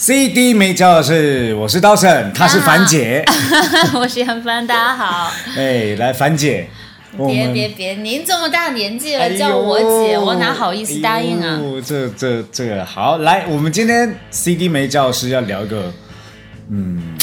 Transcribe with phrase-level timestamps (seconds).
[0.00, 3.22] CD 没教的是，我是刀神，她是樊姐。
[3.92, 5.30] 我是杨帆，大家好。
[5.54, 6.70] 哎，来樊姐，
[7.18, 11.82] 别别别，您这么大年纪了，哎叫我姐，我哪好意思答应啊哎？
[11.82, 15.92] 这这这个好，来，我们今天 CD 没教师要聊一个
[16.70, 17.14] 嗯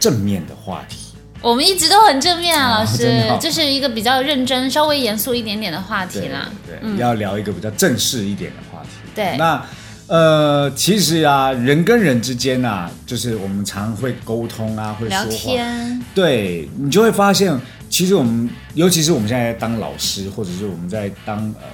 [0.00, 0.96] 正面的话题。
[1.40, 6.50] 我们一直都很正面啊，老师这是一个比较认真、稍微严肃一点点的话题对啦。
[6.66, 8.88] 对，要聊一个比较正式一点的话题。
[9.14, 9.64] 对那
[10.08, 15.30] 呃，其实啊，人跟人之间啊，就是我们常会沟通啊，会说聊话。
[15.30, 17.58] 天，对你就会发现，
[17.90, 21.66] 其实我们，尤其是我们现在在当老师，或者是我们在当呃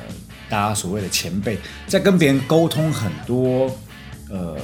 [0.48, 3.70] 大家所谓的前辈，在跟别人沟通很多
[4.28, 4.56] 呃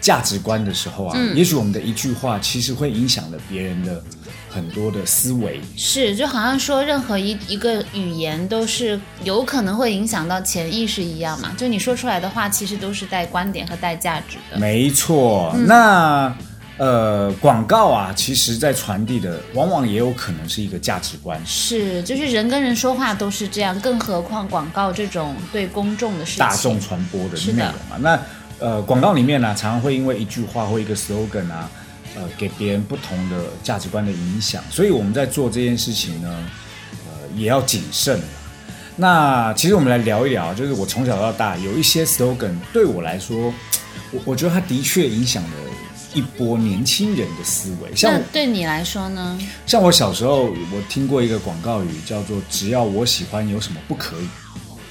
[0.00, 4.02] 价值观的时候啊，嗯也许我们的一句话，其实会影响了别人的
[4.50, 5.60] 很多的思维。
[5.76, 14.58] 是就好像说任何一一个语言都是有可能会影响到潜意识一样嘛，就你说出来的话，其实都是带观点和带价值的。
[14.58, 16.36] 没错，嗯那
[16.78, 21.40] 呃广告啊，其实在传递的，往往也有可能是一个价值观。
[21.46, 26.40] 是，就是人跟人说话都是这样，更何况广告这种对公众的事情。
[26.40, 27.96] 大众传播的内容嘛。
[28.00, 28.20] 那
[28.62, 31.68] 呃，广告里面呢、常常会因为一句话或一个 slogan 啊，
[32.14, 36.28] 呃，给别人不同的价值观的影响，所以我们在做这件事情呢，
[37.06, 38.20] 呃，也要谨慎。
[38.94, 43.52] 那其实我们来聊一聊，就是我从小到大有一些 slogan 对我来说，
[44.12, 45.50] 我我觉得它的确影响了
[46.14, 47.96] 一波年轻人的思维。
[47.96, 49.38] 像那对你来说呢？
[49.66, 54.28] 像我小时候，我听过一个广告语叫做“只要我喜欢，有什么不可以”。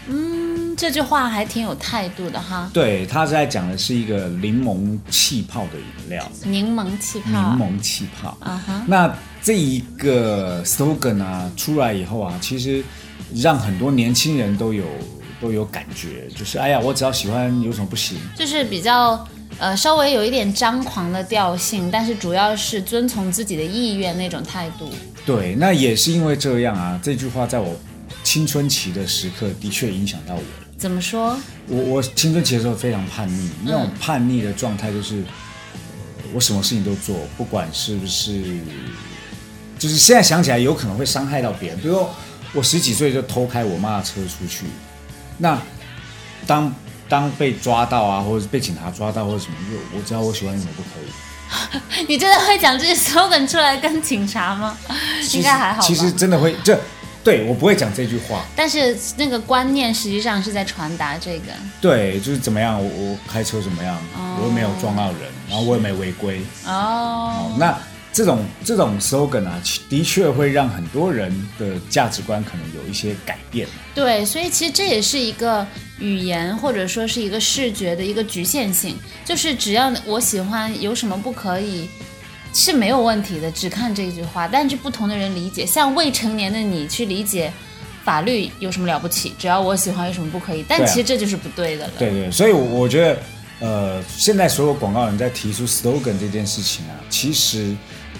[0.10, 0.41] 嗯，
[0.82, 2.68] 这句话还挺有态度的哈。
[2.74, 8.36] 对，他在讲的是一个柠檬气泡的饮料，柠檬气泡，柠檬气泡。
[8.40, 12.84] 啊哈，那这一个 slogan 啊出来以后啊，其实
[13.36, 14.84] 让很多年轻人都有
[15.40, 18.18] 都有感觉，就是哎呀，我只要喜欢，有什么不行？
[18.36, 19.24] 就是比较
[19.60, 24.90] 呃稍微有一点张狂的调性，但是主要是遵从自己的意愿那种态度。
[25.28, 27.80] 对，那也是因为这样啊，这句话在我
[28.24, 30.61] 青春期的时刻的确影响到我了。
[30.82, 31.38] 怎么说？
[31.68, 35.18] 我我青春期的时候非常叛逆，那种叛逆的状态就是，
[36.18, 38.42] 呃我什么事情都做，不管是不是，
[39.78, 41.80] 就是现在想起来有可能会伤害到别人。
[41.80, 42.10] 比如说
[42.52, 44.66] 我十几岁就偷开我妈的车出去，
[45.38, 45.56] 那
[46.48, 46.74] 当
[47.08, 52.06] 当被抓到啊，或者是被警察抓到或者什么，就我知道我喜欢什么不可以。
[52.10, 54.76] 你真的会讲这些 slogan 出来跟警察吗？
[55.34, 55.88] 应该还好吧。
[55.88, 56.74] 其实真的会，这
[57.24, 58.44] 对我不会讲这句话。
[58.56, 61.52] 但是那个观念实际上是在传达这个。
[61.80, 63.98] 对，就是怎么样，我我开车怎么样，
[64.40, 66.42] 我又没有撞到人，然后我也没违规。
[66.66, 67.78] 哦，那
[68.14, 73.68] 这种这种 slogan 啊，的确会让很多人的价值观可能有一些改变。
[73.96, 75.66] 对，所以其实这也是一个
[76.00, 81.90] 语言或者说是一个视觉的一个局限性，就是只要我喜欢，有什么不可以
[82.54, 84.48] 是没有问题的，只看这句话。
[84.48, 87.52] 但是不同的人理解，像未成年的你去理解
[88.04, 89.34] 法律有什么了不起？
[89.38, 90.66] 只要我喜欢，有什么不可以？
[90.68, 91.94] 但其实这就是不对的了。
[91.98, 93.20] 对对，所以我我觉得，
[93.60, 97.76] 呃，现在所有广告人在提出 slogan 这件事情啊，其实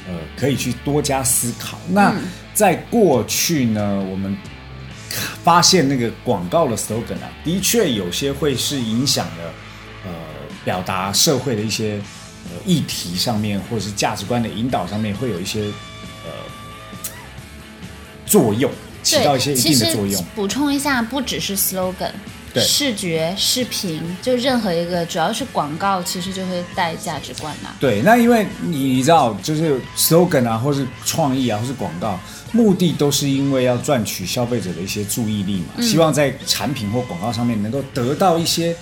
[0.08, 1.78] 呃可以去多加思考。
[1.90, 2.14] 那
[2.54, 4.38] 在过去呢，我们
[5.44, 9.54] 发现那个广告的 slogan 啊，的确有些会是影响了
[10.06, 10.12] 呃
[10.64, 12.00] 表达社会的一些
[12.46, 15.66] 呃议题上面，或者是价值观的引导上面，会有一些
[16.26, 16.32] 呃
[18.26, 18.72] 作用，
[19.04, 20.26] 起到一些，一定的作用。
[20.36, 22.12] 补充一下，不只是 slogan。
[22.54, 32.20] 对视觉、视频，就任何一个，主要是广告，其实就会带价值观呐、对，那因为你你知道，就是 slogan 啊，或是创意啊，或是广告，
[32.52, 38.76] 目的都是因为要赚取消费者的一些注意力嘛，嗯希望在产品或广告上面能够得到一些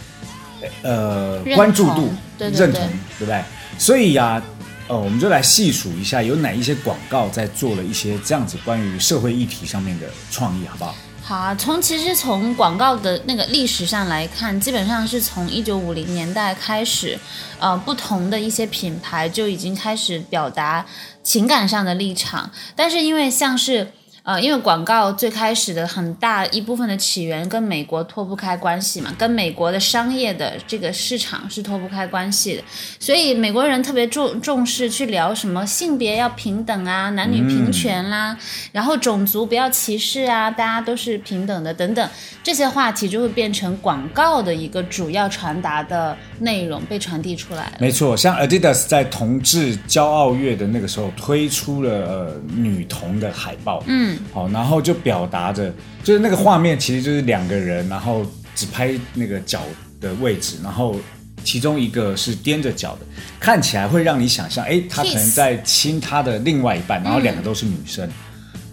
[0.83, 2.89] 呃关注度、对对认同，对
[3.19, 3.43] 对不对？
[3.77, 4.41] 所以呀、
[4.87, 10.95] 呃，我们就来细数一下有哪一些广告在做了一些这样子关于社会议题上面的创意，好不好？
[11.21, 17.19] 好啊，从其实从广告的那个历史上来看，基本上是从一九五零年代开始，
[17.59, 20.83] 呃，不同的一些品牌就已经开始表达
[21.21, 22.49] 情感上的立场。
[22.75, 23.91] 但是因为像是
[24.29, 32.61] 呃，因为广告最开始的很大一部分的起源跟美国脱不开关系嘛，跟美国的商业的这个市场是脱不开关系的，
[32.99, 38.37] 所以美国人特别重重视去聊什么性别要平等啊，男女平权啦，
[38.71, 42.07] 然后种族不要歧视啊，大家都是平等的等等，
[42.43, 47.73] 这些话题就会变成广告的一个主要传达的内容被传递出来。
[47.79, 54.18] 没错，像 Adidas 在同志骄傲月的那个时候推出了呃女童的海报，嗯。
[54.33, 55.73] 好，然后就表达着，
[56.03, 58.25] 就是那个画面其实就是两个人，然后
[58.55, 59.61] 只拍那个脚
[59.99, 60.95] 的位置，然后
[61.43, 63.05] 其中一个是踮着脚的，
[63.39, 68.09] 看起来会让你想象，哎，他可能在亲他的另外一半，然后两个都是女生。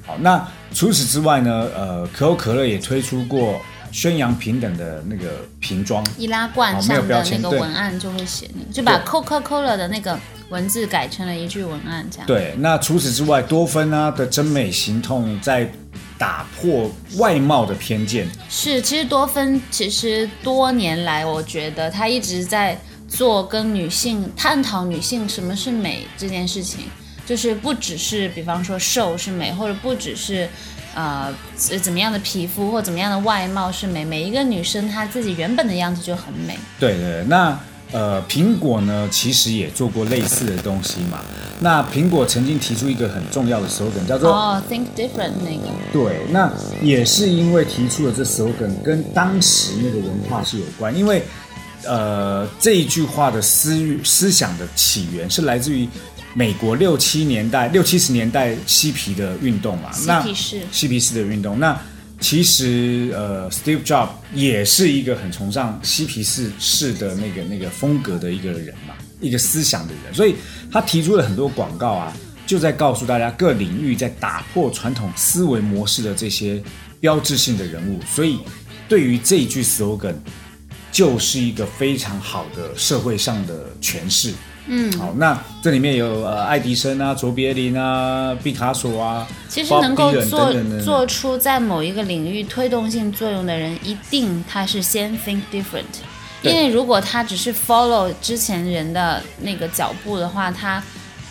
[0.04, 3.60] 好，那除此之外呢，呃，可口可乐也推出过
[3.90, 10.18] 宣扬平等的那个瓶装，易拉罐上的那个文案就会写那个，就把 Coca-Cola 的那个。
[10.48, 12.26] 文字改成了一句文案，这样。
[12.26, 15.68] 对，那除此之外，多芬啊的真美行动在
[16.16, 18.28] 打破外貌的偏见。
[18.48, 22.78] 是，其实多芬其实多年来，我觉得他一直在
[23.08, 26.84] 做跟女性探讨女性什么是美这件事情，
[27.26, 30.48] 就是不只是比方说瘦是美，或者不只是
[30.94, 31.34] 呃
[31.82, 36.56] 怎么样的皮肤或怎么样的外貌是美，每一个女生她自己原本的样子就很美。
[36.78, 37.58] 对对，那。
[37.92, 41.20] 呃，苹果呢，其实也做过类似的东西嘛。
[41.60, 45.68] 那苹果曾经提出一个很重要的 slogan，叫做哦，Think Different 那个。
[45.92, 46.52] 对，那
[46.82, 50.94] 也是因为提出了这 slogan，跟当时那个文化是有关。
[50.94, 51.22] 因为
[51.84, 55.88] 呃，这一句话的思思想的起源是来自于
[56.34, 59.92] 美国六七年代、六七十年代嬉皮的运动嘛。
[59.92, 60.60] 嬉皮士。
[60.72, 61.78] 嬉皮士的运动，那。
[62.18, 70.34] 其实，呃，Steve Jobs 也是一个很崇尚嬉皮士式的那个那个风格的一个人嘛，一个思想的人，所以
[70.72, 72.16] 他提出了很多广告啊，
[72.46, 76.60] 就在告诉大家各领域在打破传统思维模式的这些
[77.00, 78.38] 标志性的人物，所以
[78.88, 80.14] 对于这一句 slogan，
[80.90, 84.32] 就是一个非常好的社会上的诠释。
[84.68, 90.52] 嗯，好，那这里面有呃爱迪生啊、卓别林啊、毕卡索啊，其实能够做
[90.84, 95.84] 做出在某一个领域推动性作用的人，一定他是先 think different，
[96.42, 100.82] 因为如果他只是 follow 之前人的那个脚步的话，他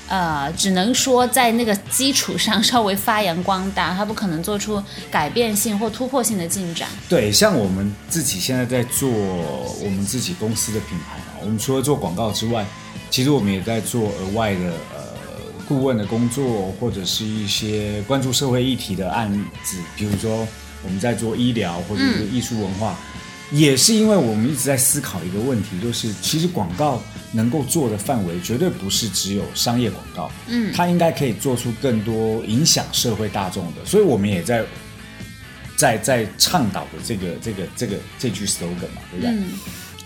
[0.07, 6.87] 呃只能说在那个基础上稍微发扬光大，他不可能做出改变性或突破性的进展。
[7.09, 12.65] 对，像我们自己现在在做我们自己公司的品牌啊，我们除了做广告之外。
[13.15, 14.99] 其实我们也在做额外的呃
[15.65, 19.31] 顾问的工作，或者是一些关注社会议题的案
[19.63, 20.45] 子，比如说
[20.83, 22.99] 我们在做医疗或者是艺术文化，
[23.53, 27.01] 也是因为我们一直在思考一个问题，就是其实广告
[27.31, 34.65] 能够做的范围绝对不是只有商业广告，嗯，它应该可以做出更多影响社会大众的，所以我们也在
[35.77, 39.33] 在在倡导的这个这个这个这句 slogan 嘛，对不对？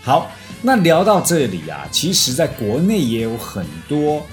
[0.00, 0.30] 好，
[0.62, 4.24] 那聊到这里啊，其实在国内也有很多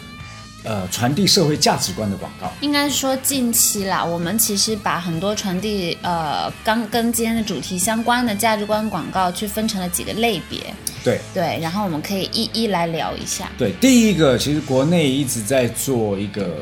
[0.63, 2.51] 呃传递社会价值观的广告。
[2.61, 10.73] 应该说近期啦，我们其实把很多传递呃刚跟今天的主题相关的价值观广告，去分成了几个类别。
[11.03, 13.49] 对对，然后我们可以一一来聊一下。
[13.57, 16.57] 对，第一个其实国内一直在做一个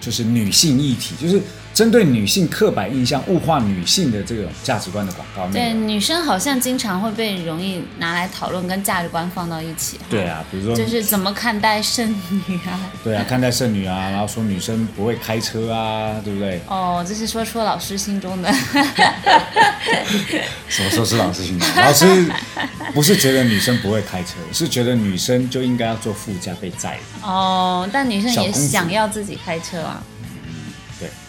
[0.00, 1.42] 就是女性议题，就是。
[1.74, 9.98] 针对女性刻板印象、物化女性的这种价值观的广告，对女生好像经常会被容易拿来讨论，跟价值观放到一起。
[10.10, 12.10] 对啊，比如说就是怎么看待剩
[12.46, 12.78] 女啊？
[13.02, 16.60] 对啊，看待剩女啊，然后说女生不会开车啊，对不对？
[16.68, 18.52] 哦，这是说出老师心中的。
[20.68, 21.68] 什么时候是老师心中？
[21.76, 22.04] 老师
[22.94, 26.98] 不是觉得女生不会开车，是觉得女生就应该要坐副驾被载。
[27.22, 30.02] 哦，但女生也想要自己开车啊。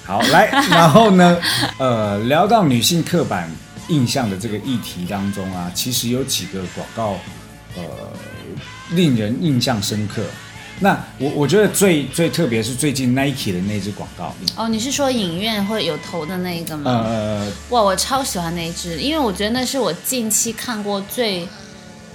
[0.06, 1.39] 好，来， 然后呢，
[1.77, 3.50] 呃，聊到女性刻板
[3.88, 7.18] 印象的这个议题当中啊，其实有几个广告，
[7.75, 7.84] 呃，
[8.92, 10.24] 令人印象深刻。
[10.80, 14.36] 那我我觉得最最特别是最近 Nike 的那支广告。
[14.58, 17.06] 哦，你是说影院会有投的那一个吗？
[17.06, 21.48] 呃，哇，我超喜欢那一支，因为我觉得那是我近期看过最，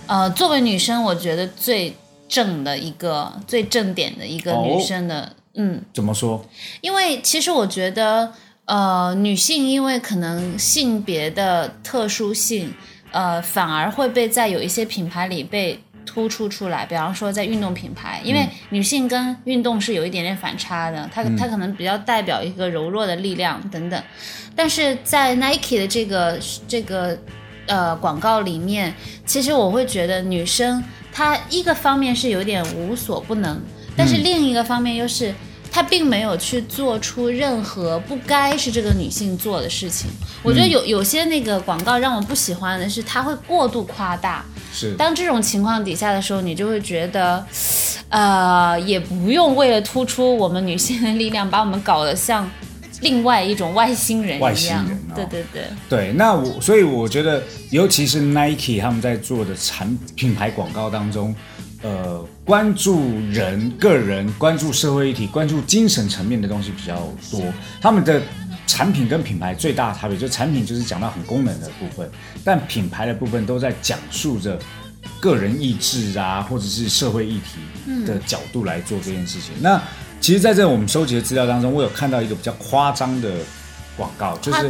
[0.07, 1.97] 呃，作为女生，我觉得最
[2.29, 5.33] 正的一个、最正点的一个女生的。
[5.61, 6.47] 嗯，怎么说？
[6.81, 8.33] 因为其实我觉得，
[8.65, 12.73] 呃，女性因为可能性别的特殊性，
[13.11, 16.87] 呃，反而会被在有一些品牌里被突出出来。
[16.87, 24.01] 比方说，在运动品牌，因为女性跟运动是有一点点反差的，她她可能比较代表一个柔弱的力量等等。
[24.55, 26.39] 但是在 Nike 的这个
[26.69, 27.19] 这个
[27.67, 28.95] 呃广告里面，
[29.27, 30.81] 其实我会觉得女生
[31.13, 33.61] 她一个方面是有点无所不能，
[33.97, 35.35] 但是另一个方面又是。
[35.71, 40.11] 他并没有去做出任何不该是这个女性做的事情。
[40.43, 44.45] 我觉得有有些那个广告让我不喜欢的是，他会过度夸大。
[44.73, 47.45] 是，当这种情况底下的时候，你就会觉得，
[48.11, 52.49] 呃，也不用为了突出我们女性的力量，把我们搞得像
[53.01, 54.55] 另外一种外星人一样。
[54.55, 61.35] 星人哦对对对，对，那我所以我觉得，尤其是 Nike 他们在做的产品牌广告当中，
[61.83, 66.97] 呃，关注人个人、关注社会议题、关注精神层面的东西比较
[67.31, 67.43] 多。
[67.81, 68.21] 他们的
[68.67, 72.11] 产品跟品牌最大的差别，就产品就是讲到很功能的部分，
[72.45, 74.59] 但品牌的部分都在讲述着
[75.21, 79.53] 个人意志啊，或者是社会议题的角度来做这件事情。
[79.61, 79.81] 那
[80.21, 83.31] 其实，在这我们收集的资料当中，我有看到一个比较夸张的
[83.97, 84.69] 广告，就是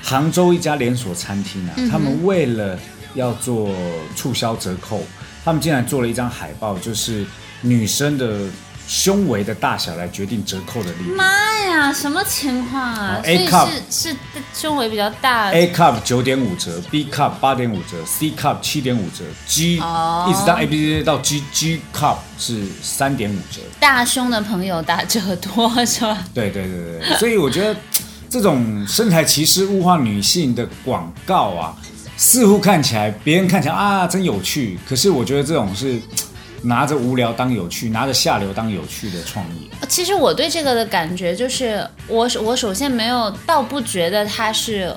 [0.00, 2.78] 杭州一家连锁餐厅啊，他们为了
[3.14, 3.74] 要做
[4.14, 5.02] 促销折扣，
[5.44, 7.24] 他们竟然做了一张海报，就是
[7.60, 8.40] 女生的
[8.86, 11.14] 胸围的大小来决定折扣的力度。
[11.14, 11.24] 妈
[11.66, 14.16] 呀，什么情况啊？A 以 cup 是是
[14.54, 23.60] 胸围比较大 A cup 九点五折，B cup 八点五折，C cup 七点五折，G、哦一直到 A B C 到 G G cup 是三点五折。
[23.80, 26.24] 大胸的朋友打折多是吧？
[26.32, 27.74] 对对对对，所以我觉得
[28.28, 31.76] 这种身材歧视、物化女性的广告啊，
[32.16, 35.98] 似乎看起来别人看起来啊真有趣，可是我觉得这种是
[36.62, 39.68] 拿着无聊当有趣，拿着下流当有趣的创意。
[39.88, 44.96] 其实我对这个的感觉就是，我我首先没有，倒不觉得它是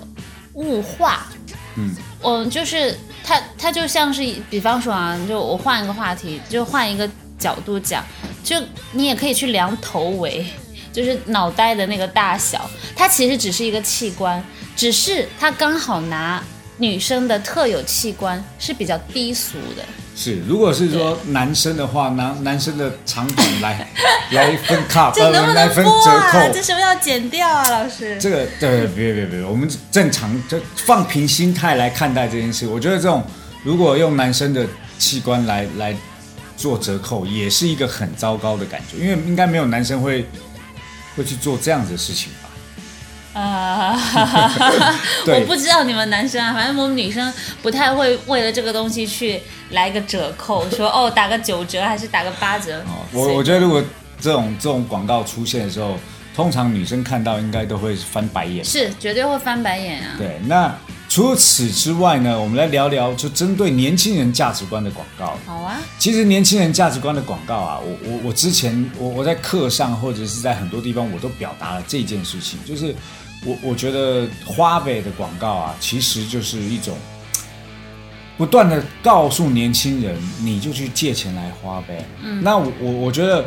[0.54, 1.28] 物化，
[1.76, 8.04] 嗯，我就是它它就像是，比方说啊，就我换一个话题，就换一个角度讲，
[8.44, 8.56] 就
[8.92, 10.46] 你也可以去量头围，
[10.94, 14.42] 就是脑袋的那个大小，它其实只是一个器官，
[14.76, 16.42] 只是它刚好拿
[16.78, 19.84] 女生的特有器官是比较低俗的。
[20.16, 23.88] 是，如果是说男生的话，拿男生的长短来
[24.32, 26.32] 来分 cup，这能不能来分播啊？
[26.34, 28.18] 折扣，这是不是要剪掉啊，老师？
[28.20, 32.66] 这个对，别别别，我们正常就放平心态来看待这件事。
[32.68, 33.24] 我觉得这种
[33.64, 34.66] 如果用男生的
[34.98, 35.96] 器官来来
[36.56, 40.28] 做折扣，也是一个很糟糕的感觉，因为应该没有男生会
[41.16, 42.47] 会去做这样子的事情吧？
[43.38, 43.96] 啊，
[45.28, 49.40] 我不知道你们男生啊，反正我们女生不太会为了这个东西去
[49.72, 52.80] 来个折扣，说哦打个九折还是打个八折。
[52.82, 53.84] 哦，我我觉得如果
[54.20, 55.96] 这种这种广告出现的时候，
[56.36, 58.66] 通常女生看到应该都会翻白眼。
[58.66, 60.16] 是绝对会翻白眼啊。
[60.18, 60.76] 对，那
[61.08, 65.38] 除此之外呢，我们来聊聊就针对年轻人价值观的广告。
[65.46, 72.94] 好啊，其实年轻人价值观的广告啊，我我我之前我我在课上或者是在很多地方我都表达了这件事情，就是
[73.48, 76.98] 我我觉得花呗的广告啊，其实就是一种
[78.38, 82.06] 不断的告诉年轻人，你就去借钱来花呗。
[82.22, 83.46] 嗯，那我我我觉得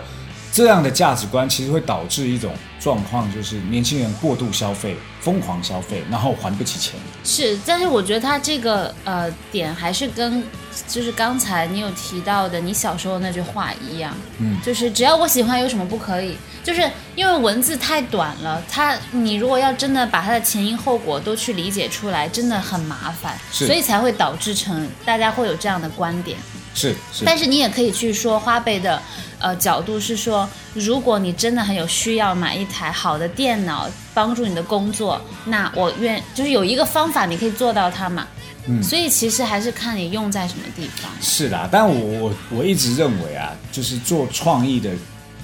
[0.52, 6.98] 这样的价值观其实会导致一种状况，就是年轻人过度消费、疯狂消费，然后还不起钱。
[7.22, 10.42] 是，但是我觉得他这个呃点还是跟
[10.88, 16.36] 就是刚才你有提到的你小时候那句话一样，嗯，就是只要我喜欢有什么不可以？
[16.62, 26.38] 就是因为文字太短了，它你如果要真的把它的前因后果都去理解出来，真的很麻烦，是所以才会导致成大家会有这样的观点。
[26.74, 29.00] 是是，但是你也可以去说花呗的
[29.38, 38.26] 呃角度是说，如果你真的很有需要买一台好的电脑帮助你的工作，那我愿就是有一个方法你可以做到它嘛。
[38.66, 41.10] 嗯所以其实还是看你用在什么地方。
[41.20, 44.90] 是的，但我我我一直认为啊，就是做创意的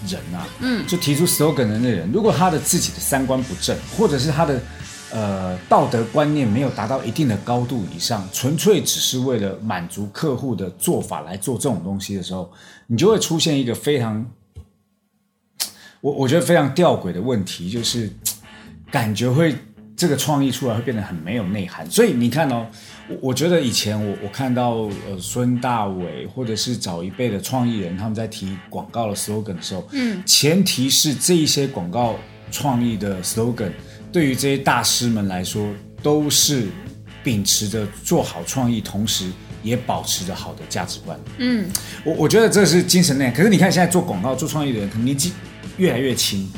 [0.06, 4.60] 人啊，嗯，就提出 slogan 的那人，如果他的自己的三观不正，或者是他的
[5.16, 12.52] 呃道德观念没有达到一定的高度以上，纯粹只是为了满足客户的做法来做这种东西的时候，
[12.86, 14.30] 你就会出现一个非常，
[16.02, 18.12] 我我觉得非常吊诡的问题，就是
[18.90, 19.56] 感觉会
[19.96, 21.90] 这个创意出来会变得很没有内涵。
[21.90, 22.66] 所以你看哦，
[23.08, 24.72] 我我觉得以前我我看到
[25.08, 32.16] 呃孙大伟或者是早一辈的创意人他们在提广告的 slogan 的时候，嗯，前提是这一些广告
[32.50, 33.72] 创意的 slogan
[34.12, 35.68] 对于这些大师们来说
[36.02, 36.66] 都是
[37.22, 39.30] 秉持着做好创意，同时
[39.62, 41.18] 也保持着好的价值观。
[41.38, 41.68] 嗯，
[42.04, 43.30] 我我觉得这是精神内。
[43.32, 45.32] 可是你看现在做广告、做创意的人，可能年纪
[45.76, 46.48] 越来越轻，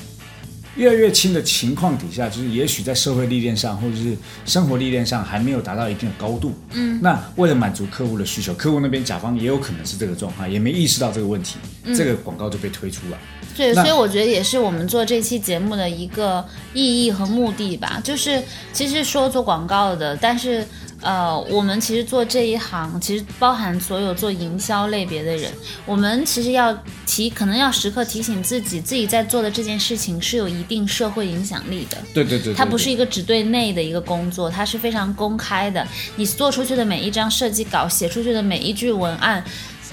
[0.78, 4.16] 越来越轻的情况底下，就是也许在社会历练上或者是
[4.46, 6.54] 生活历练上还没有达到一定的高度。
[6.72, 11.56] 嗯，那为了满足客户的需求，客户那边甲方也有可能是这个状况，也没意识到这个问题，
[11.96, 13.18] 这个广告就被推出了。
[13.56, 18.00] 对，所以我觉得也是我们做这期节目的一个意义和目的吧。
[18.04, 18.40] 就是
[18.72, 20.64] 其实说做广告的，但是
[21.00, 25.52] 呃，我们其实做这一行，其实包含所有做营销类别的人，
[25.86, 26.76] 我们其实要
[27.06, 31.96] 提，可能要时刻提醒自己，自己在做的这件事情是有一定社会影响力的。
[32.12, 35.86] 对对对，它不是一个只对内的一个工作，它是非常公开的。
[36.16, 39.44] 你做出去的每一张设计稿，写出去的每一句文案，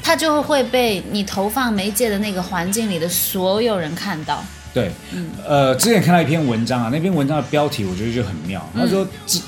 [0.02, 4.44] 它就会被你投放媒介的那个环境里的所有人看到。
[4.74, 9.40] 对，嗯，呃，之前看到一篇文章啊，那篇文章的标题我觉得就很妙，他说这。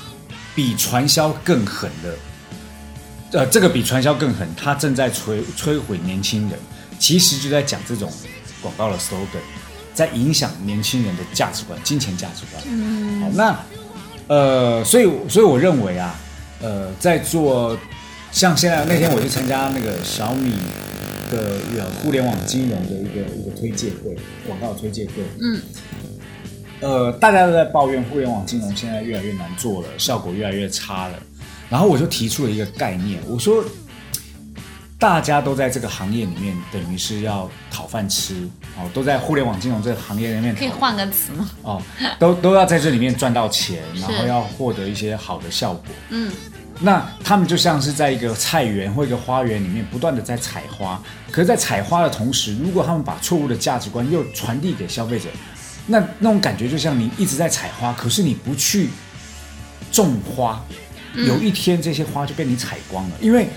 [0.58, 6.58] 比传销更狠的，呃，这个比传销更狠，它正在摧摧毁年轻人，
[6.98, 8.10] 其实就在讲这种
[8.60, 9.38] 广告的 slogan，
[9.94, 12.60] 在影响年轻人的价值观、金钱价值观。
[12.66, 13.56] 嗯，好，那
[14.26, 16.12] 呃，所以所以我认为啊，
[16.60, 17.78] 呃，在做
[18.32, 20.54] 像现在那天我去参加那个小米
[21.30, 21.60] 的
[22.02, 25.22] 互联网金融的一个一个推介会，广告推介会。
[25.40, 25.62] 嗯。
[26.80, 31.14] 呃，大家都在抱怨互联网金融现在越来越难做了，效果越来越差了。
[31.68, 33.64] 然后我就提出了一个概念，我说，
[34.98, 40.54] 大家都在这个行业里面，等于是要讨饭吃哦，都在互联网金融这个行业里面。
[40.54, 41.50] 可以换个词吗？
[41.62, 41.82] 哦，
[42.18, 45.84] 都都要在这里面赚到钱，然后要获得一些好的效果。
[46.10, 46.32] 嗯，
[46.80, 55.28] 那他们就像是在一个菜园或一个花园里面不断的在采花，可是，在采花的同时，如果他们把错误的价值观又传递给消费者。
[55.90, 58.90] 那那种感觉就像你一直在采花，可是你不去
[59.90, 60.62] 种花，
[61.14, 63.16] 有一天这些花就被你采光了。
[63.20, 63.48] 因为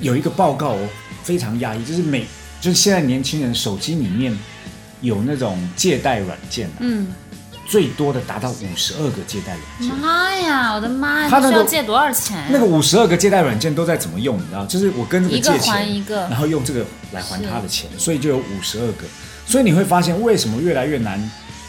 [0.00, 0.76] 有一个报告
[1.22, 2.26] 非常压抑，就是每
[2.60, 4.36] 就是现在年轻人手机里面
[5.02, 7.08] 有那种借贷软件，嗯，
[7.68, 9.98] 最多的达到五十二个借贷软件。
[9.98, 11.28] 妈呀，我的妈呀！
[11.28, 12.42] 他需要借多少钱？
[12.50, 14.38] 那个五十二个借贷软件都在怎么用？
[14.38, 19.04] 你知道，就是我跟这个借钱，一个然后用这个来还他的钱，所以就有五十二个。
[19.46, 21.20] 所以你会发现，为什么越来越难？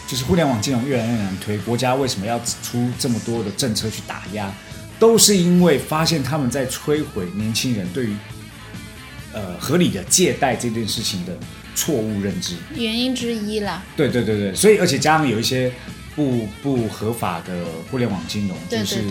[0.07, 4.53] 就是互联网金融越来越难推，国家为什么要出这么多的政策去打压？
[4.97, 8.15] 都是因为发现他们在摧毁年轻人对于
[9.33, 11.37] 呃合理的借贷这件事情的
[11.75, 13.83] 错误认知，原因之一啦。
[13.97, 15.69] 对对对对，所以而且加上有一些
[16.15, 19.03] 不不合法的互联网金融，就是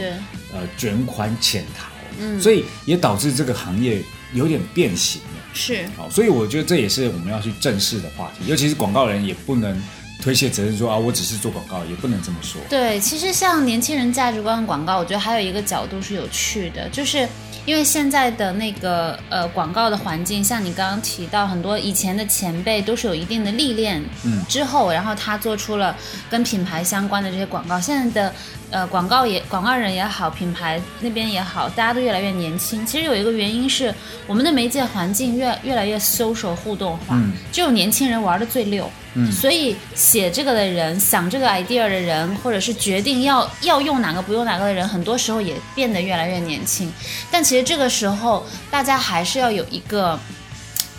[0.55, 5.29] 呃卷款潜逃，嗯，所以也导致这个行业有点变形了。
[5.53, 9.79] 是，好，所以我觉得这也是我们要去正视的话题，尤其是广告人也不能。
[10.25, 12.59] 推卸责任说啊，我只是做广告，也不能这么说。
[12.71, 17.29] 对，其实像年轻人价值观的广告，我觉得还有一个角度是有趣的，就是
[17.67, 25.95] 因为现在的那个呃广告的环境，像你刚刚提到，很多以前的前辈都是有一定的历练，嗯，之后然后他做出了
[26.31, 27.79] 跟品牌相关的这些广告。
[27.79, 28.35] 现在的
[28.71, 32.85] 呃广告也广告人也好，品牌那边也好，大家都越来越年轻。
[32.85, 33.95] 其实有一个原因是
[34.27, 37.17] 我们的媒介环境越越来越 social 互动化，
[37.53, 38.91] 只有年轻人玩的最溜。
[39.31, 46.93] 所以写这个的人，想这个 idea 的人，或者是决定要要用哪个不用哪个的人，很多时候也变得越来越年轻。
[47.31, 50.19] 但其实这个时候，大家还是要有一个，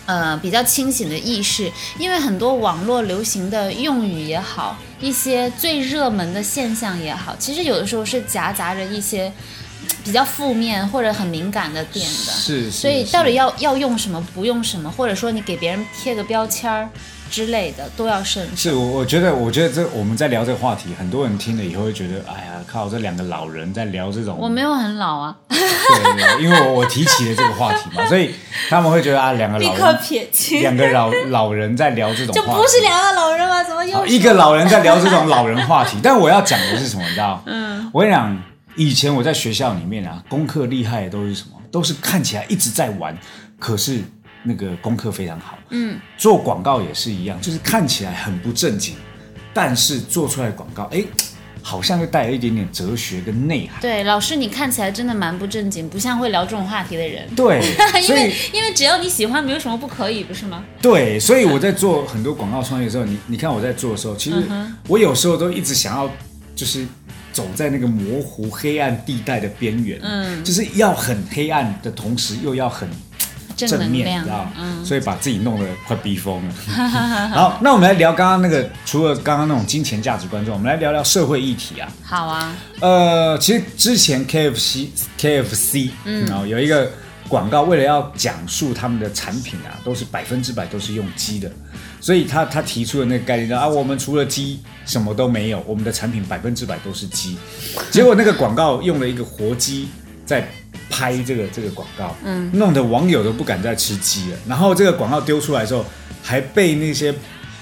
[0.06, 9.32] 呃，比较清醒的意识，因为很多网络流行的用语也好，一些最热门的现象也好，其实有的时候是夹杂着一些
[10.04, 12.32] 比较负面或者很敏感的点的。
[12.32, 12.70] 是。
[12.70, 16.88] 所以到底要要用什么，不用什么，或者说你给别人贴个标签儿。
[17.30, 18.56] 之类的都要慎重。
[18.56, 24.36] 是，我我觉得，我觉得这我们在聊这个话题，很多人听了以后会觉得，哎呀，靠，这两个老人在聊这种。
[24.38, 25.36] 我没有很老啊。
[25.48, 28.34] 对，因为我我提起了这个话题嘛， 所以
[28.68, 33.62] 他们会觉得啊，两个老人撇清，两个老老人在聊这种，就不是两个老人吗？
[33.62, 35.98] 怎么又一个老人在聊这种老人话题？
[36.02, 37.02] 但我要讲的是什么？
[37.04, 37.42] 你知道？
[37.46, 38.36] 嗯，我跟你讲，
[38.74, 41.50] 以前我在学校里面啊，功课厉害的都是什么？
[41.70, 43.16] 都是看起来一直在玩，
[43.58, 44.02] 可是。
[44.46, 48.94] 那个功课非常好，嗯，做广告也是一样，就是看起来很不正经，
[49.52, 51.02] 但是做出来的广告，哎，
[51.60, 53.80] 好像又带了一点点哲学跟内涵。
[53.80, 57.28] 对，老师，你看起来真的蛮不正经，不像会聊这种话题的人。
[57.34, 57.60] 对，
[58.08, 60.62] 因为因为只要你喜欢，没有什么不可以，不是吗？
[60.80, 64.36] 对，所以我在做很多广告创业的时候，你你看我在做的时候，其实
[64.86, 66.08] 我有时候都一直想要，
[66.54, 66.86] 就是
[67.32, 72.88] 走在那个模糊黑暗地带的边缘，嗯，就是要很黑暗的同时，又要很。
[73.56, 74.46] 正面，知道
[74.84, 76.54] 所以把自己弄得快逼疯了。
[77.34, 81.90] 好，那我们来聊刚刚那个，除了刚刚那种金钱价值观之外，我们来聊聊社会议题啊。
[82.02, 82.54] 好啊。
[82.80, 86.90] 呃，其实之前 K F C K F C，嗯，然后有一个
[87.28, 91.50] 广告，为了要讲述他们的产品啊，都是百分之百都是用鸡的，
[92.00, 97.38] 所以他他提出的那个概念叫啊，我们除了鸡什么都没有，我们的产品百分之百都是鸡。
[97.90, 99.88] 结果那个广告用了一个活鸡
[100.26, 100.46] 在。
[100.88, 104.38] 拍这个这个广告，嗯，弄得网友都不敢再吃鸡了。
[104.46, 105.84] 然后这个广告丢出来之后，
[106.22, 107.14] 还被那些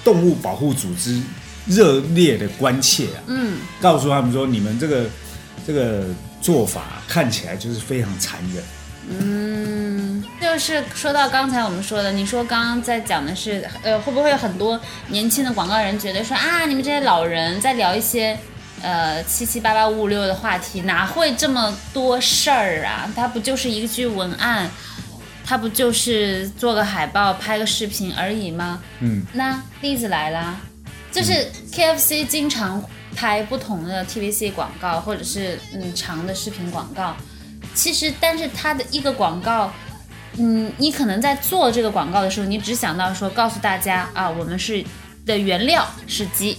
[0.02, 1.20] 动物保护组织
[1.66, 5.04] 热烈的关切啊，嗯，告诉他们说，你们这个
[5.66, 6.04] 这个
[6.40, 8.62] 做法看起来就是非常残忍。
[9.06, 18.38] 嗯，就是说到刚才我们说的，你说刚刚在讲的是，呃，会不会有很多年轻的广告人觉得说啊，你们这些老人在聊一些，
[18.84, 23.10] 呃，七七八八五五六的话题，哪会这么多事儿啊？
[23.16, 24.70] 它不就是一句文案，
[25.42, 28.82] 它不就是做个海报、拍个视频而已吗？
[29.00, 30.60] 嗯，那例子来啦，
[31.10, 32.84] 就是 KFC 经常
[33.16, 37.16] 拍不同的 TVC 广告，或者是嗯长的视频广告。
[37.74, 39.72] 其实，但是它的一个广告，
[40.36, 44.84] 嗯，你可能在做这个广告的时候，你只想到说告诉大家啊，我们是
[45.24, 46.58] 的原料是鸡，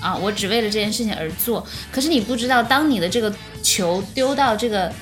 [0.00, 1.66] 啊，我只为了这件事情而做。
[1.90, 3.32] 可是你不知道，当你的这个
[3.62, 4.92] 球丢到这个，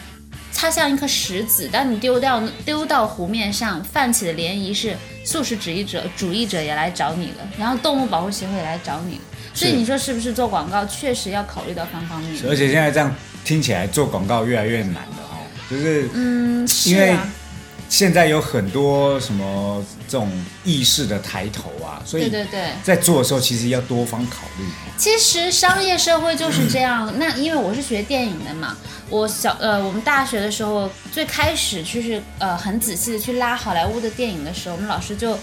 [0.55, 9.21] 它像一颗石子，当你丢掉丢到湖面上，泛起的涟漪是素食主义者主义者也来找你了，然后动物保护协会也来找你了。
[9.53, 12.43] 所以你说是不是做广告确实要考虑到方方面面？
[12.49, 15.21] 而且现在这样听起来做广告越来越难了。
[15.71, 17.17] 就是嗯，因为
[17.95, 20.29] 现在有很多什么这种
[20.65, 24.65] 意识的抬头啊，所以对对对，在做的时候其实要多方考虑。
[24.99, 27.17] 其实商业社会就是这样。
[27.21, 28.77] 那因为我是学电影的嘛，
[29.09, 35.39] 我小呃，我们大学的时候最开始就是呃很仔细的去拉好莱坞的电影的时候，我们老师就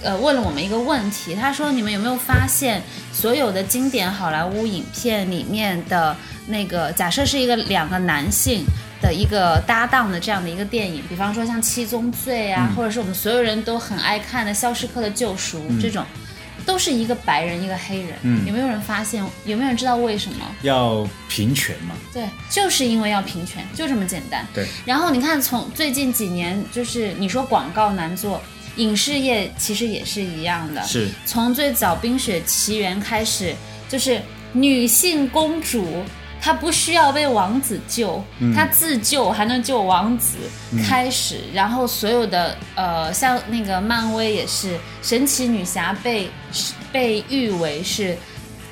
[0.00, 2.80] 呃问了我们一个问题，他说你们有没有发现
[3.12, 6.16] 所有的经典好莱坞影片里面的
[6.46, 8.64] 那个假设是一个两个男性。
[9.06, 16.04] 的一个搭档的这样的一个电影，比方说像《七宗罪》啊，或者是我们所有人都很爱看的《肖申克的救赎》这种，
[16.66, 18.18] 都是一个白人一个黑人。
[18.22, 19.24] 嗯，有没有人发现？
[19.44, 20.44] 有没有人知道为什么？
[20.62, 21.94] 要平权嘛？
[22.12, 24.44] 对，就是因为要平权，就这么简单。
[24.52, 24.66] 对。
[24.84, 28.42] 然后你看，从最近几年，就是你说广告难做，
[28.74, 30.82] 影视业其实也是一样的。
[30.82, 31.08] 是。
[31.24, 33.54] 从最早《冰雪奇缘》开始，
[33.88, 34.20] 就是
[34.52, 36.02] 女性公主。
[36.46, 38.22] 他不需要被王子救，
[38.54, 40.36] 他自救还能救王子。
[40.86, 46.30] 开始，然后所有的呃，像那个漫威也是，神奇女侠被
[46.92, 48.16] 被誉为是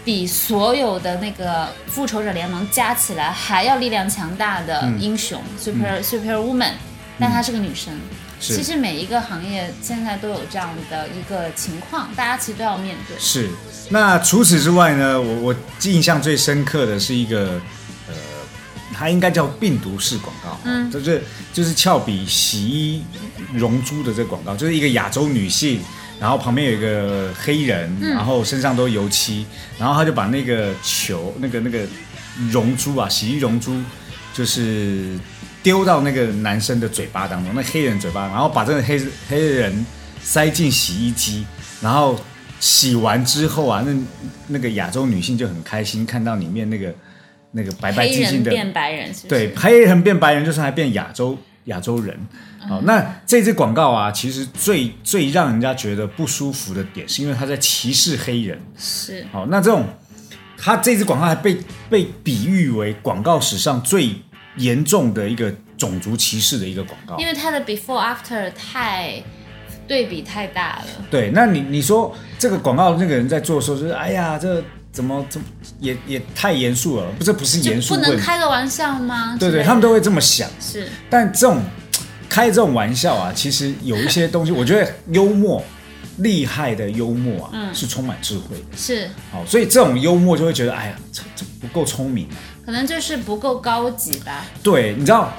[0.04, 6.74] 比所有的那个复仇者联盟加起来还要力量强大的英雄，super super woman，
[7.18, 7.92] 但她是个女生。
[8.40, 13.16] 其实每一个行业现在都有这样的一个情况，大家其实都要面对。
[13.18, 13.48] 是。
[13.90, 15.20] 那除此之外呢？
[15.20, 17.60] 我我印象最深刻的是一个，
[18.08, 18.14] 呃，
[18.94, 23.04] 它应该叫病毒式广告，嗯，就是就是俏比洗衣
[23.52, 25.80] 溶珠的这广告，就是一个亚洲女性，
[26.18, 29.46] 然后旁边有一个黑人，然后身上都油漆，
[29.78, 31.86] 然后他就把那个球，那个那个
[32.50, 33.78] 溶珠啊，洗衣溶珠，
[34.32, 35.18] 就是
[35.64, 39.84] 丢到那个男生的嘴巴当中，那黑人嘴巴，然后把这个黑黑人
[40.22, 41.44] 塞进洗衣机，
[41.80, 42.16] 然后。
[42.60, 43.92] 洗完之后啊，那
[44.46, 46.94] 那个亚洲女性就很开心，看到里面那个
[47.50, 52.16] 那个白白净净的变白人，对，黑人变白人就是还变亚洲亚洲人。
[52.66, 58.58] 好，那这支广告啊，其实最最让人家觉得不舒服的点，是因为他在歧视黑人。
[58.78, 59.84] 是，好，那这种
[60.56, 61.58] 他这支广告还被
[61.90, 64.08] 被比喻为广告史上最
[64.56, 69.22] 严重的一个种族歧视的一个广告，因为它的 before after 太。
[69.86, 70.84] 对比太大了。
[71.10, 75.46] 对，那你你说这个广告那个人在做的时候，就是哎呀，这怎么怎么
[75.78, 79.36] 也也太严肃了，不这不是严肃，不能开个玩笑吗？
[79.38, 80.48] 对对，他们都会这么想。
[80.58, 81.62] 是，但这种
[82.30, 85.62] 开这种玩笑啊，其实有一些东西，我觉得幽默
[86.16, 88.78] 厉害的幽默啊，是充满智慧的。
[88.78, 92.26] 是，好，所以这种幽默就会觉得，哎呀，这这不够聪明，
[92.64, 94.44] 可能就是不够高级吧。
[94.62, 95.32] 对，你知道。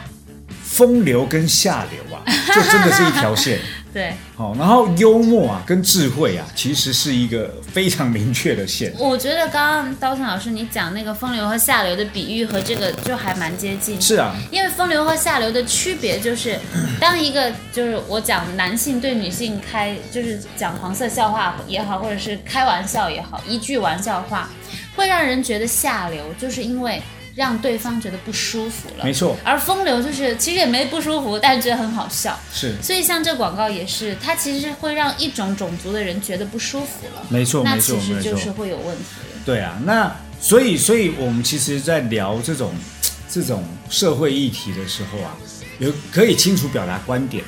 [0.64, 2.20] 风流跟下流啊，
[2.54, 3.60] 就真的是一条线。
[3.94, 8.94] 对，好，然后幽默啊，跟智慧啊，其实是一个非常明确的线。
[9.00, 14.02] 我觉得刚刚刀森老师你讲那个风流和下流的比喻和这个就还蛮接近。
[14.02, 16.60] 是啊，因为风流和下流的区别就是，
[17.00, 24.50] 当一个就是我讲男性对女性开，就是讲黄色笑话也好，或者是开玩笑也好，一句玩笑话
[24.94, 27.02] 会让人觉得下流，就是因为。
[27.36, 29.36] 让对方觉得不舒服了，没错。
[29.44, 32.40] 而风流就是其实也没不舒服，但是觉得很好笑。
[32.54, 32.74] 是。
[32.82, 37.26] 所以像这广告也是，它其实会让一种种族的人觉得不舒服了。
[37.28, 39.04] 没错，那其实就是会有问题。
[39.46, 42.74] 对啊，那所以所以我们其实，在聊这种
[43.30, 45.36] 这种社会议题的时候啊，
[45.80, 47.44] 有可以清楚表达观点，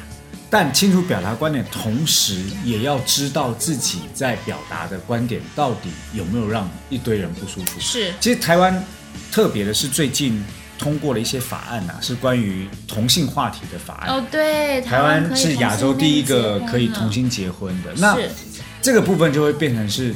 [0.49, 7.79] 但清楚表达观点，同时也要知道自己在表达的观点到底有没有让一堆人不舒服。
[7.79, 8.13] 是。
[8.19, 8.85] 其实台湾。
[9.31, 10.43] 特别的是，最近
[10.77, 14.09] 通过了一些法案呐，是关于同性话题的法案。
[14.09, 17.93] 哦，对，台湾是亚洲第一个可以同性结婚的。
[17.97, 18.17] 那
[18.81, 20.13] 这个部分就会变成是，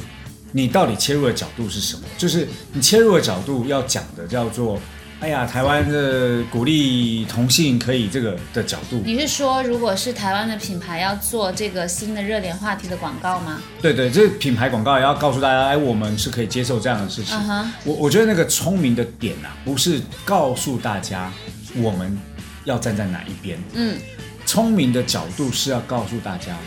[0.52, 2.02] 你到底切入的角度是什么？
[2.16, 4.78] 就是你切入的角度要讲的叫做，
[5.22, 13.62] 哎呀，台湾的鼓励同性可以这个的角度，你是说，如果是台湾的品牌要做这个新的热点话题的广告吗？
[13.80, 17.36] 对对，这品牌广告也要告诉大家，哎，我们是可以接受这样的事情。
[17.36, 21.32] 嗯哼我我觉得那个聪明的点啊，不是告诉大家
[21.76, 22.18] 我们
[22.64, 23.96] 要站在哪一边，嗯，
[24.44, 26.58] 聪明的角度是要告诉大家，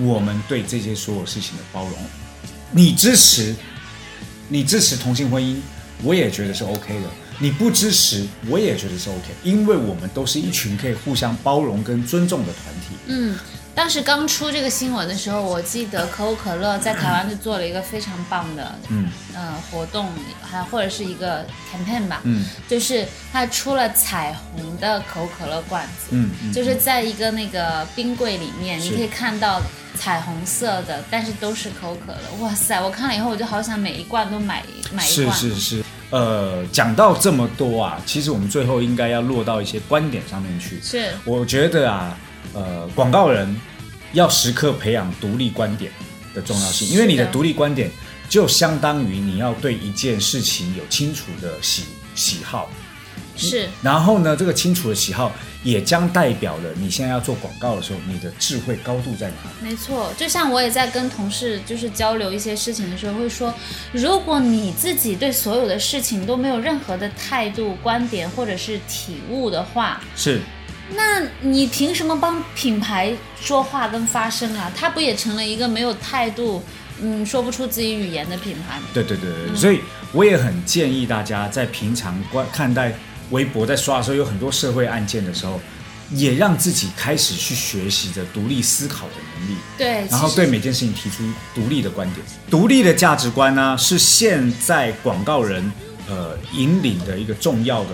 [0.00, 1.92] 我们对这些所有事情的包容。
[2.72, 3.54] 你支持，
[4.48, 5.58] 你支持同性婚姻，
[6.02, 7.08] 我也觉得是 OK 的。
[7.42, 12.94] 你不支持，我也觉得是 OK，因为我们都是一群可以互相包容跟尊重的团体。
[13.06, 13.36] 嗯，
[13.74, 20.10] 当时刚出这个新闻的时候，我记得可口可乐在台湾就做了一个非常棒的，嗯呃，活动，
[20.42, 29.62] 还或者是一个 campaign 吧，嗯就是它出了彩虹的可口可乐罐子，嗯嗯，就是在一个那个冰柜里面，你可以看到
[29.96, 32.20] 彩虹色的，但是都是可口可乐。
[32.40, 32.78] 哇塞！
[32.80, 35.38] 我看了以后，我就好想每一罐都买买一罐是罐。
[35.38, 40.80] 是是，呃，讲到这么多啊，其实我们最后应该要落到一些观点上面去。
[40.82, 41.10] 是。
[41.24, 42.18] 我觉得啊，
[42.52, 43.56] 呃，广告人
[44.12, 45.92] 要时刻培养独立观点
[46.34, 47.90] 的重要性，因为你的独立观点
[48.28, 51.84] 就相当于你要对一件事情有清楚的喜
[52.16, 52.68] 喜好，
[53.36, 59.70] 是，然后呢，这个清楚的喜好也将代表了你现在要做广告的时候，你的智慧高度在哪里。
[59.70, 60.10] 没错。
[60.16, 63.52] 就像我也在跟同事就是交流一些事情的时候，会说，
[63.92, 70.40] 如果你自己对所有的事情都没有任何的态度、观点或者是体悟的话，是，
[70.94, 74.72] 那你凭什么帮品牌说话跟发声啊？
[74.74, 76.62] 它不也成了一个没有态度，
[77.02, 78.86] 嗯，说不出自己语言的品牌吗？
[78.94, 79.80] 对对对对，所以
[80.12, 82.92] 我也很建议大家在平常观看待
[83.30, 85.60] 微博在刷的时候，有很多社会案件的时候，
[86.12, 91.22] 也让自己开始去学习着独立思考的能力，对，然后对每件事情提出
[91.54, 92.26] 独立的观点。
[92.50, 95.72] 独立的价值观呢，是现在广告人
[96.08, 97.90] 呃引领的一个重要的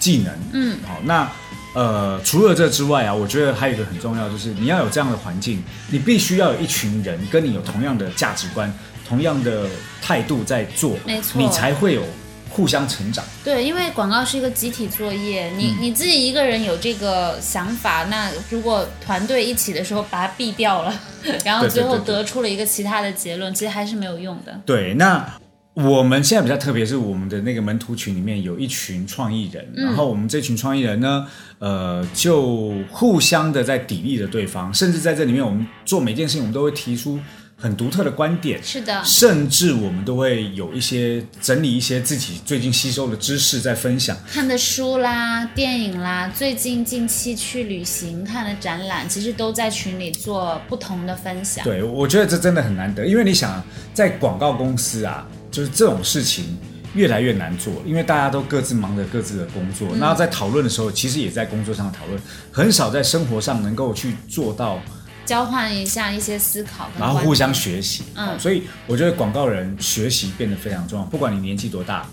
[0.00, 0.34] 技能。
[0.52, 1.30] 嗯，好，那
[1.74, 8.70] 呃，除了这之外啊，我觉得还有一个很重要，就是你要有这样的环境，你必须要有一群人跟你有同样的价值观、
[9.08, 9.68] 同样的
[10.02, 12.04] 态度在做，没错你才会有
[12.52, 13.24] 互相成长。
[13.42, 20.94] 对，因为广告是一个集体作业，嗯你你自己一个人有这个想法，那如果团队一起的时候把它毙掉了，
[21.44, 24.60] 然后最后得出了一个其他的结论，其实还是没有用的。
[24.66, 25.26] 对，那
[25.74, 31.26] 我们现在比较特别，是我们的那个门徒群里面有一群创意人，然后我们这群创意人呢，
[31.58, 37.18] 呃，就互相的在砥砺着对方，甚至在这里面，我们做每件事情，我们都会提出
[37.62, 38.60] 很独特的观点。
[38.60, 44.16] 是的，甚至我们都会有一些整理一些自己最近吸收的知识在分享。
[44.26, 51.64] 看的书啦、电影啦，最近近期去旅行看的展览，其实都在群里做不同的分享。
[51.64, 53.62] 对，我觉得这真的很难得，因为你想，
[53.94, 56.58] 在广告公司啊，就是这种事情
[56.94, 62.20] 越来越难做，因为大家都各自忙着各自的工作，嗯那、在讨论的时候，其实也在工作上的讨论，
[62.50, 64.80] 很少在生活上能够去做到，
[65.24, 68.04] 交换一下一些思考然后互相学习。
[68.14, 72.06] 嗯哦所以我觉得广告人学习变得非常重要，不管你年纪多大。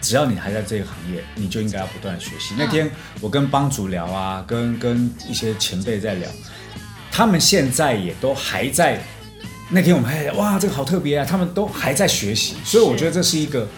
[0.00, 2.56] 只要你还在这个行业，你就应该要不断的学习。
[2.58, 2.90] 那天
[3.20, 6.28] 我跟帮主聊啊，跟跟一些前辈在聊，
[7.08, 9.00] 他们现在也都还在。
[9.70, 11.24] 那天我们还哇，这个好特别啊！
[11.24, 13.68] 他们都还在学习，所以我觉得这是一个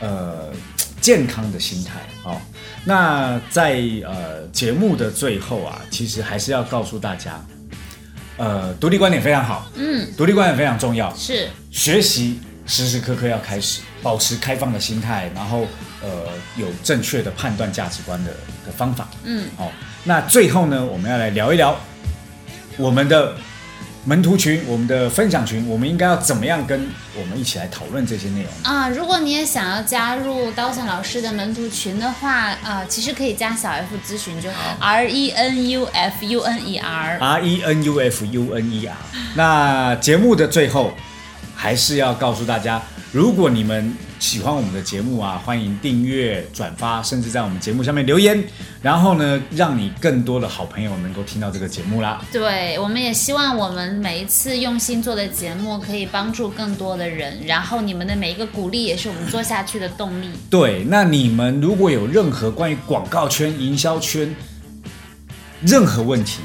[0.00, 0.52] 呃
[1.00, 2.40] 健康的心态哦。
[2.84, 7.44] 那在呃节目的最后啊，其实还是要告诉大家，
[8.36, 11.48] 呃，独立观点非常好，嗯，独立观点非常重要，是。
[11.70, 15.66] 学习时时刻刻要开始，保持开放的心态，然后
[16.02, 16.08] 呃
[16.56, 18.30] 有正确的判断价值观的
[18.66, 19.08] 的方法。
[19.24, 19.70] 嗯，好、
[20.02, 21.78] 那最后呢，我们要来聊一聊
[22.76, 23.34] 我们的
[24.06, 26.86] 门徒群，我们的分享群，我们应该要怎么样跟
[27.18, 28.52] 我们一起来讨论这些内容？
[28.62, 37.18] 啊，如果你也想要加入刀森老师的门徒群的话，啊，其实可以加小 F 咨询就好，R E N U F U N E R。
[37.18, 38.96] R E N U F U N E R。
[39.34, 40.92] 那节目的最后，
[41.54, 42.82] 还是要告诉大家，
[43.14, 48.42] 如果你们喜欢我们的节目啊，欢迎订阅、转发，甚至在我们节目下面留言，
[48.82, 52.20] 然后呢，让你更多的好朋友能够听到这个节目啦。
[52.32, 60.28] 对，我们也希望我们每一次用心做的节目可以帮助更多的人，然后你们的每一个鼓励也是我们做下去的动力。
[60.50, 64.34] 对，那你们如果有任何关于广告圈、营销圈
[65.60, 66.40] 任何问题，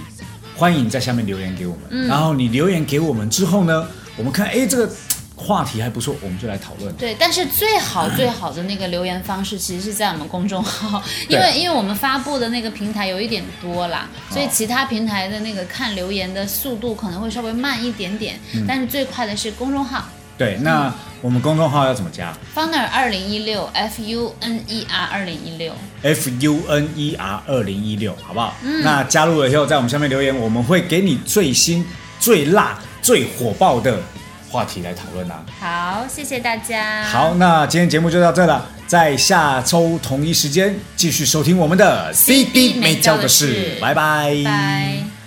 [0.56, 2.06] 欢迎在下面留言给我们。
[2.06, 4.94] 然后你留言给我们之后呢，我们看，哎，这个
[5.40, 6.94] 话题还不错，我们就来讨论。
[6.96, 20.04] 对，但是最好最好的那个留言方式，其实是在我们公众号，因为因为我们发布的那个平台有一点多啦，所以其他平台的那个看留言的速度可能会稍微慢一点点，但是最快的是公众号。
[20.38, 28.56] 对，那我们公众号要怎么加 Funer 二零一六 F U N E R 二零一六，？F U N E R 二零一六，好不好？
[28.84, 31.86] 那加入了以后，在我们下面留言，我们会给你最新、
[32.22, 34.00] 最辣、最火爆的
[34.50, 35.44] 话题来讨论啦。
[35.60, 37.04] 好，谢谢大家。
[37.04, 44.36] 好，那今天节目就到这了，在下周同一时间继续收听我们的 CD 没教的事，拜拜。
[44.44, 45.19] 拜。